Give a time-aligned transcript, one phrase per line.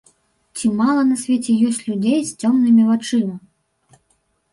[0.59, 3.35] Ці мала на свеце ёсць людзей з цёмнымі вачыма?